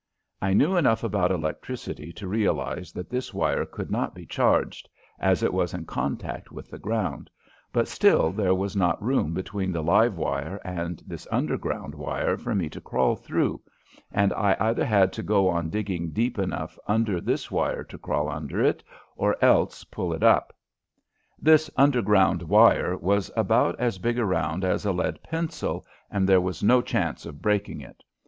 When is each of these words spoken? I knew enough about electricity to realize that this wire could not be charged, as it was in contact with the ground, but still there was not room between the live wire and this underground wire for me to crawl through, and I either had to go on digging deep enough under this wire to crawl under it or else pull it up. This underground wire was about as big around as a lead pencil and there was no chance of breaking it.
I 0.41 0.53
knew 0.55 0.77
enough 0.77 1.03
about 1.03 1.29
electricity 1.31 2.11
to 2.13 2.27
realize 2.27 2.91
that 2.93 3.07
this 3.11 3.35
wire 3.35 3.67
could 3.67 3.91
not 3.91 4.15
be 4.15 4.25
charged, 4.25 4.89
as 5.19 5.43
it 5.43 5.53
was 5.53 5.75
in 5.75 5.85
contact 5.85 6.51
with 6.51 6.71
the 6.71 6.79
ground, 6.79 7.29
but 7.71 7.87
still 7.87 8.31
there 8.31 8.55
was 8.55 8.75
not 8.75 8.99
room 8.99 9.35
between 9.35 9.71
the 9.71 9.83
live 9.83 10.17
wire 10.17 10.59
and 10.65 11.03
this 11.05 11.27
underground 11.31 11.93
wire 11.93 12.35
for 12.35 12.55
me 12.55 12.67
to 12.69 12.81
crawl 12.81 13.15
through, 13.15 13.61
and 14.11 14.33
I 14.33 14.57
either 14.59 14.83
had 14.83 15.13
to 15.13 15.21
go 15.21 15.47
on 15.49 15.69
digging 15.69 16.09
deep 16.09 16.39
enough 16.39 16.79
under 16.87 17.21
this 17.21 17.51
wire 17.51 17.83
to 17.83 17.97
crawl 17.99 18.27
under 18.27 18.59
it 18.59 18.83
or 19.15 19.35
else 19.39 19.83
pull 19.83 20.13
it 20.13 20.23
up. 20.23 20.51
This 21.37 21.69
underground 21.77 22.41
wire 22.41 22.97
was 22.97 23.29
about 23.37 23.79
as 23.79 23.99
big 23.99 24.17
around 24.17 24.65
as 24.65 24.83
a 24.83 24.91
lead 24.91 25.21
pencil 25.21 25.85
and 26.09 26.27
there 26.27 26.41
was 26.41 26.63
no 26.63 26.81
chance 26.81 27.23
of 27.27 27.39
breaking 27.39 27.81
it. 27.81 28.01